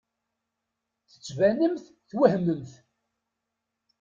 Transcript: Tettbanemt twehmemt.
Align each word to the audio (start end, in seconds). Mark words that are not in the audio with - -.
Tettbanemt 1.11 1.85
twehmemt. 2.09 2.71